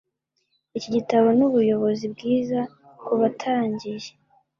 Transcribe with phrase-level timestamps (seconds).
[0.77, 2.59] Iki gitabo nubuyobozi bwiza
[3.05, 4.09] kubatangiye.